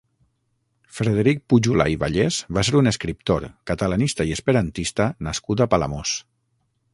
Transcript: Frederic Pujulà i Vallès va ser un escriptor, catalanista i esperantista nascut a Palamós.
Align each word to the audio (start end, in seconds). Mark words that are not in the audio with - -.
Frederic 0.99 1.43
Pujulà 1.53 1.85
i 1.95 1.97
Vallès 2.03 2.39
va 2.59 2.63
ser 2.69 2.75
un 2.79 2.93
escriptor, 2.93 3.45
catalanista 3.73 4.27
i 4.31 4.35
esperantista 4.39 5.09
nascut 5.29 5.63
a 5.63 5.69
Palamós. 5.75 6.17